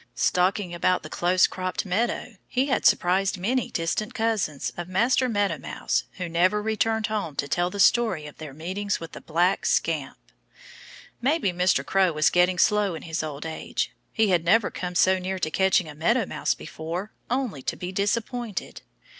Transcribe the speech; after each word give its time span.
Stalking 0.15 0.73
about 0.73 1.03
the 1.03 1.11
close 1.11 1.45
cropped 1.45 1.85
meadow 1.85 2.33
he 2.47 2.65
had 2.65 2.87
surprised 2.87 3.37
many 3.37 3.69
distant 3.69 4.15
cousins 4.15 4.73
of 4.75 4.87
Master 4.89 5.29
Meadow 5.29 5.59
Mouse 5.59 6.05
who 6.13 6.27
never 6.27 6.59
returned 6.59 7.05
home 7.05 7.35
to 7.35 7.47
tell 7.47 7.69
the 7.69 7.79
story 7.79 8.25
of 8.25 8.39
their 8.39 8.51
meetings 8.51 8.99
with 8.99 9.11
the 9.11 9.21
black 9.21 9.63
scamp. 9.63 10.17
Maybe 11.21 11.53
Mr. 11.53 11.85
Crow 11.85 12.13
was 12.13 12.31
getting 12.31 12.57
slow 12.57 12.95
in 12.95 13.03
his 13.03 13.21
old 13.21 13.45
age. 13.45 13.91
He 14.11 14.29
had 14.29 14.43
never 14.43 14.71
come 14.71 14.95
so 14.95 15.19
near 15.19 15.37
to 15.37 15.51
catching 15.51 15.87
a 15.87 15.93
Meadow 15.93 16.25
Mouse 16.25 16.55
before, 16.55 17.11
only 17.29 17.61
to 17.61 17.75
be 17.75 17.91
disappointed. 17.91 18.81